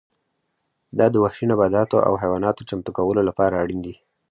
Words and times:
دا 0.97 1.05
د 1.11 1.15
وحشي 1.23 1.45
نباتاتو 1.51 1.95
او 2.07 2.13
حیواناتو 2.21 2.67
چمتو 2.69 2.91
کولو 2.97 3.21
لپاره 3.29 3.53
اړین 3.63 3.79
دي 3.85 3.95